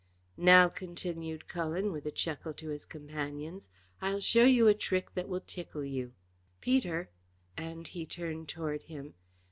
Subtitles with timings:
[0.37, 3.67] "Now," continued Cullen, with a chuckle to his companions,
[4.01, 6.13] "I'll show you a trick that will tickle you.
[6.59, 7.11] Peter,"
[7.55, 9.13] and he turned toward him.